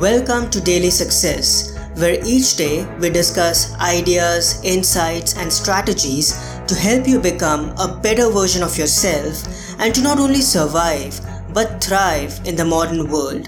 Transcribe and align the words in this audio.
Welcome 0.00 0.50
to 0.50 0.60
Daily 0.60 0.90
Success, 0.90 1.78
where 1.94 2.18
each 2.26 2.56
day 2.56 2.84
we 2.98 3.10
discuss 3.10 3.72
ideas, 3.74 4.60
insights, 4.64 5.36
and 5.36 5.52
strategies 5.52 6.32
to 6.66 6.74
help 6.74 7.06
you 7.06 7.20
become 7.20 7.72
a 7.78 8.00
better 8.02 8.28
version 8.28 8.64
of 8.64 8.76
yourself 8.76 9.46
and 9.78 9.94
to 9.94 10.02
not 10.02 10.18
only 10.18 10.40
survive 10.40 11.20
but 11.54 11.82
thrive 11.82 12.40
in 12.44 12.56
the 12.56 12.64
modern 12.64 13.08
world. 13.08 13.46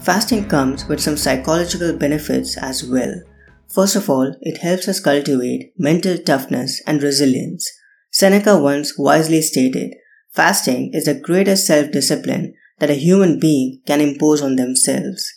Fasting 0.00 0.46
comes 0.46 0.86
with 0.86 1.00
some 1.00 1.16
psychological 1.16 1.96
benefits 1.96 2.58
as 2.58 2.84
well. 2.84 3.22
First 3.66 3.96
of 3.96 4.10
all, 4.10 4.36
it 4.42 4.58
helps 4.58 4.88
us 4.88 5.00
cultivate 5.00 5.72
mental 5.78 6.18
toughness 6.18 6.82
and 6.86 7.02
resilience. 7.02 7.66
Seneca 8.10 8.58
once 8.60 8.98
wisely 8.98 9.40
stated, 9.40 9.94
Fasting 10.32 10.92
is 10.92 11.06
the 11.06 11.14
greatest 11.14 11.66
self 11.66 11.90
discipline 11.90 12.52
that 12.78 12.90
a 12.90 12.94
human 12.94 13.38
being 13.38 13.80
can 13.86 14.00
impose 14.00 14.42
on 14.42 14.56
themselves. 14.56 15.32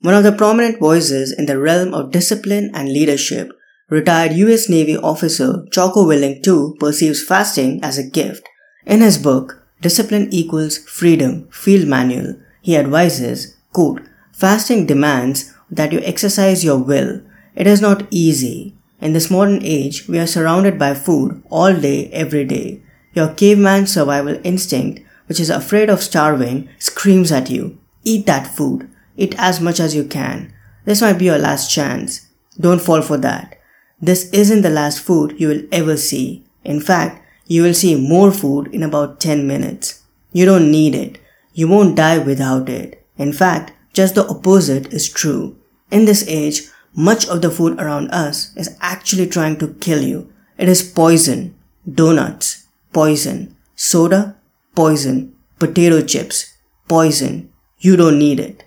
One 0.00 0.14
of 0.14 0.22
the 0.22 0.32
prominent 0.32 0.78
voices 0.78 1.32
in 1.36 1.46
the 1.46 1.58
realm 1.58 1.92
of 1.92 2.12
discipline 2.12 2.70
and 2.74 2.88
leadership, 2.88 3.50
retired 3.88 4.32
US 4.32 4.68
Navy 4.68 4.96
officer 4.96 5.64
Jocko 5.70 6.04
Willink 6.04 6.46
II 6.46 6.76
perceives 6.78 7.24
fasting 7.24 7.82
as 7.82 7.98
a 7.98 8.08
gift. 8.08 8.48
In 8.86 9.00
his 9.00 9.18
book, 9.18 9.64
Discipline 9.80 10.28
Equals 10.30 10.78
Freedom 10.78 11.48
Field 11.50 11.88
Manual, 11.88 12.40
he 12.60 12.76
advises, 12.76 13.56
quote, 13.72 14.02
Fasting 14.32 14.86
demands 14.86 15.52
that 15.70 15.92
you 15.92 16.00
exercise 16.00 16.64
your 16.64 16.78
will. 16.78 17.20
It 17.54 17.66
is 17.66 17.80
not 17.80 18.06
easy. 18.10 18.76
In 19.00 19.12
this 19.12 19.30
modern 19.30 19.60
age, 19.62 20.08
we 20.08 20.18
are 20.18 20.26
surrounded 20.26 20.78
by 20.78 20.94
food 20.94 21.42
all 21.50 21.74
day, 21.74 22.08
every 22.10 22.44
day. 22.44 22.82
Your 23.14 23.32
caveman 23.34 23.86
survival 23.86 24.40
instinct 24.44 25.00
which 25.28 25.40
is 25.40 25.50
afraid 25.50 25.88
of 25.88 26.02
starving, 26.02 26.68
screams 26.78 27.30
at 27.30 27.50
you, 27.50 27.78
Eat 28.08 28.24
that 28.24 28.46
food. 28.46 28.88
Eat 29.18 29.34
as 29.36 29.60
much 29.60 29.80
as 29.80 29.94
you 29.94 30.02
can. 30.02 30.50
This 30.86 31.02
might 31.02 31.18
be 31.18 31.26
your 31.26 31.36
last 31.36 31.70
chance. 31.70 32.26
Don't 32.58 32.80
fall 32.80 33.02
for 33.02 33.18
that. 33.18 33.58
This 34.00 34.30
isn't 34.30 34.62
the 34.62 34.70
last 34.70 35.00
food 35.00 35.34
you 35.38 35.48
will 35.48 35.62
ever 35.70 35.96
see. 35.98 36.42
In 36.64 36.80
fact, 36.80 37.22
you 37.46 37.62
will 37.62 37.74
see 37.74 38.00
more 38.00 38.32
food 38.32 38.68
in 38.72 38.82
about 38.82 39.20
10 39.20 39.46
minutes. 39.46 40.04
You 40.32 40.46
don't 40.46 40.70
need 40.70 40.94
it. 40.94 41.18
You 41.52 41.68
won't 41.68 41.96
die 41.96 42.16
without 42.16 42.70
it. 42.70 43.04
In 43.18 43.34
fact, 43.34 43.72
just 43.92 44.14
the 44.14 44.26
opposite 44.26 44.90
is 44.92 45.12
true. 45.12 45.58
In 45.90 46.06
this 46.06 46.26
age, 46.28 46.62
much 46.94 47.28
of 47.28 47.42
the 47.42 47.50
food 47.50 47.78
around 47.78 48.10
us 48.10 48.56
is 48.56 48.74
actually 48.80 49.26
trying 49.26 49.58
to 49.58 49.74
kill 49.80 50.02
you. 50.02 50.32
It 50.56 50.70
is 50.70 50.82
poison. 50.82 51.54
Donuts. 51.86 52.66
Poison. 52.94 53.54
Soda 53.76 54.37
poison, 54.78 55.34
potato 55.58 56.00
chips, 56.00 56.54
poison, 56.86 57.52
you 57.80 57.96
don't 57.96 58.16
need 58.16 58.38
it. 58.38 58.62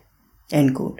End 0.51 0.75
quote. 0.75 0.99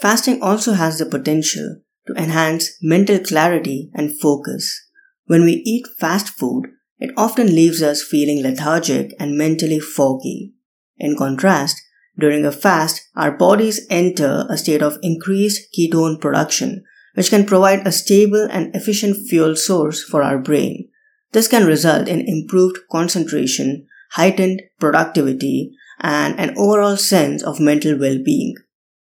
Fasting 0.00 0.40
also 0.40 0.74
has 0.74 1.00
the 1.00 1.04
potential 1.04 1.80
to 2.06 2.14
enhance 2.14 2.78
mental 2.80 3.18
clarity 3.18 3.90
and 3.94 4.16
focus. 4.20 4.88
When 5.26 5.42
we 5.42 5.64
eat 5.66 5.88
fast 5.98 6.28
food, 6.28 6.66
it 7.00 7.10
often 7.16 7.48
leaves 7.48 7.82
us 7.82 8.00
feeling 8.00 8.40
lethargic 8.40 9.16
and 9.18 9.36
mentally 9.36 9.80
foggy. 9.80 10.54
In 10.98 11.16
contrast, 11.16 11.82
during 12.16 12.46
a 12.46 12.52
fast, 12.52 13.02
our 13.16 13.32
bodies 13.32 13.84
enter 13.90 14.46
a 14.48 14.56
state 14.56 14.80
of 14.80 15.00
increased 15.02 15.74
ketone 15.76 16.20
production, 16.20 16.84
which 17.14 17.30
can 17.30 17.44
provide 17.44 17.84
a 17.84 17.90
stable 17.90 18.46
and 18.48 18.72
efficient 18.76 19.16
fuel 19.28 19.56
source 19.56 20.04
for 20.04 20.22
our 20.22 20.38
brain. 20.38 20.87
This 21.32 21.48
can 21.48 21.66
result 21.66 22.08
in 22.08 22.26
improved 22.26 22.78
concentration, 22.90 23.86
heightened 24.12 24.62
productivity, 24.78 25.76
and 26.00 26.38
an 26.38 26.56
overall 26.56 26.96
sense 26.96 27.42
of 27.42 27.60
mental 27.60 27.98
well-being. 27.98 28.54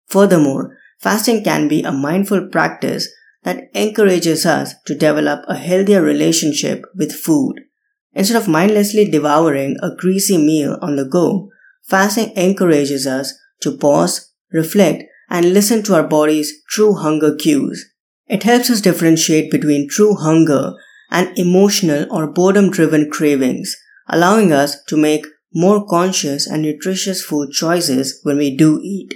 Furthermore, 0.08 0.76
fasting 0.98 1.44
can 1.44 1.68
be 1.68 1.82
a 1.82 1.92
mindful 1.92 2.48
practice 2.48 3.08
that 3.42 3.70
encourages 3.74 4.44
us 4.44 4.74
to 4.86 4.94
develop 4.94 5.44
a 5.46 5.56
healthier 5.56 6.02
relationship 6.02 6.84
with 6.94 7.12
food. 7.12 7.60
Instead 8.12 8.36
of 8.36 8.48
mindlessly 8.48 9.08
devouring 9.08 9.76
a 9.82 9.94
greasy 9.94 10.38
meal 10.38 10.78
on 10.80 10.96
the 10.96 11.04
go, 11.04 11.50
fasting 11.84 12.32
encourages 12.36 13.06
us 13.06 13.34
to 13.60 13.76
pause, 13.76 14.32
reflect, 14.50 15.04
and 15.28 15.52
listen 15.52 15.82
to 15.82 15.94
our 15.94 16.06
body's 16.06 16.62
true 16.68 16.94
hunger 16.94 17.34
cues. 17.34 17.92
It 18.26 18.42
helps 18.42 18.70
us 18.70 18.80
differentiate 18.80 19.50
between 19.50 19.88
true 19.88 20.14
hunger 20.14 20.72
and 21.10 21.36
emotional 21.38 22.06
or 22.10 22.26
boredom 22.26 22.70
driven 22.70 23.10
cravings, 23.10 23.76
allowing 24.08 24.52
us 24.52 24.82
to 24.84 24.96
make 24.96 25.26
more 25.54 25.86
conscious 25.86 26.46
and 26.46 26.62
nutritious 26.62 27.22
food 27.24 27.50
choices 27.50 28.20
when 28.22 28.36
we 28.36 28.56
do 28.56 28.80
eat. 28.82 29.14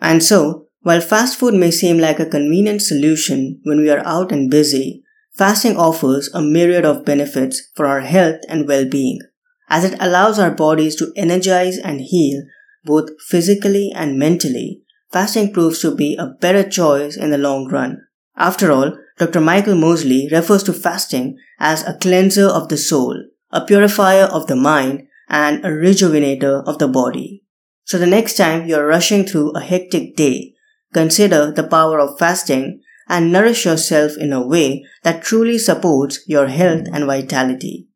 And 0.00 0.22
so, 0.22 0.66
while 0.82 1.00
fast 1.00 1.38
food 1.38 1.54
may 1.54 1.70
seem 1.70 1.98
like 1.98 2.18
a 2.18 2.26
convenient 2.26 2.82
solution 2.82 3.60
when 3.64 3.80
we 3.80 3.90
are 3.90 4.06
out 4.06 4.32
and 4.32 4.50
busy, 4.50 5.02
fasting 5.32 5.76
offers 5.76 6.30
a 6.32 6.42
myriad 6.42 6.84
of 6.84 7.04
benefits 7.04 7.70
for 7.74 7.86
our 7.86 8.00
health 8.00 8.40
and 8.48 8.66
well-being, 8.66 9.20
as 9.68 9.84
it 9.84 9.96
allows 10.00 10.38
our 10.38 10.50
bodies 10.50 10.96
to 10.96 11.12
energize 11.16 11.78
and 11.78 12.00
heal 12.00 12.42
both 12.84 13.10
physically 13.20 13.92
and 13.94 14.18
mentally. 14.18 14.82
Fasting 15.12 15.52
proves 15.52 15.80
to 15.80 15.94
be 15.94 16.16
a 16.16 16.34
better 16.40 16.68
choice 16.68 17.16
in 17.16 17.30
the 17.30 17.38
long 17.38 17.68
run. 17.68 18.06
After 18.36 18.70
all, 18.70 18.96
Dr. 19.20 19.42
Michael 19.42 19.74
Mosley 19.74 20.30
refers 20.32 20.62
to 20.62 20.72
fasting 20.72 21.36
as 21.58 21.86
a 21.86 21.92
cleanser 21.92 22.46
of 22.46 22.70
the 22.70 22.78
soul, 22.78 23.22
a 23.50 23.60
purifier 23.60 24.24
of 24.24 24.46
the 24.46 24.56
mind, 24.56 25.06
and 25.28 25.62
a 25.62 25.68
rejuvenator 25.68 26.66
of 26.66 26.78
the 26.78 26.88
body. 26.88 27.44
So 27.84 27.98
the 27.98 28.06
next 28.06 28.38
time 28.38 28.66
you're 28.66 28.86
rushing 28.86 29.26
through 29.26 29.50
a 29.50 29.60
hectic 29.60 30.16
day, 30.16 30.54
consider 30.94 31.52
the 31.52 31.68
power 31.68 32.00
of 32.00 32.18
fasting 32.18 32.80
and 33.10 33.30
nourish 33.30 33.66
yourself 33.66 34.12
in 34.16 34.32
a 34.32 34.46
way 34.46 34.86
that 35.02 35.22
truly 35.22 35.58
supports 35.58 36.20
your 36.26 36.46
health 36.46 36.86
and 36.90 37.04
vitality. 37.04 37.88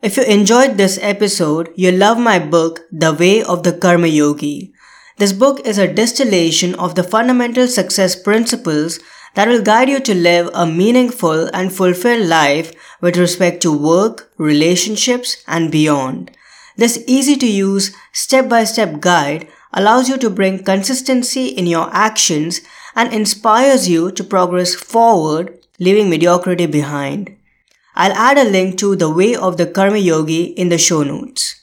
If 0.00 0.16
you 0.16 0.22
enjoyed 0.22 0.76
this 0.76 1.00
episode, 1.02 1.72
you'll 1.74 1.98
love 1.98 2.20
my 2.20 2.38
book, 2.38 2.82
The 2.92 3.12
Way 3.12 3.42
of 3.42 3.64
the 3.64 3.72
Karma 3.72 4.06
Yogi. 4.06 4.72
This 5.18 5.32
book 5.32 5.60
is 5.66 5.78
a 5.78 5.90
distillation 5.90 6.74
of 6.74 6.94
the 6.94 7.02
fundamental 7.02 7.66
success 7.68 8.14
principles 8.14 9.00
that 9.34 9.48
will 9.48 9.62
guide 9.62 9.88
you 9.88 9.98
to 10.00 10.14
live 10.14 10.50
a 10.52 10.66
meaningful 10.66 11.48
and 11.54 11.72
fulfilled 11.72 12.26
life 12.26 12.72
with 13.00 13.16
respect 13.16 13.62
to 13.62 13.72
work, 13.76 14.30
relationships, 14.36 15.42
and 15.48 15.72
beyond. 15.72 16.32
This 16.76 17.02
easy 17.06 17.36
to 17.36 17.46
use 17.46 17.94
step 18.12 18.46
by 18.48 18.64
step 18.64 19.00
guide 19.00 19.48
allows 19.72 20.10
you 20.10 20.18
to 20.18 20.28
bring 20.28 20.62
consistency 20.62 21.46
in 21.48 21.66
your 21.66 21.88
actions 21.94 22.60
and 22.94 23.10
inspires 23.10 23.88
you 23.88 24.10
to 24.12 24.22
progress 24.24 24.74
forward, 24.74 25.58
leaving 25.78 26.10
mediocrity 26.10 26.66
behind. 26.66 27.34
I'll 27.94 28.12
add 28.12 28.36
a 28.36 28.44
link 28.44 28.78
to 28.80 28.94
The 28.94 29.08
Way 29.08 29.34
of 29.34 29.56
the 29.56 29.66
Karma 29.66 29.96
Yogi 29.96 30.44
in 30.44 30.68
the 30.68 30.76
show 30.76 31.02
notes. 31.02 31.62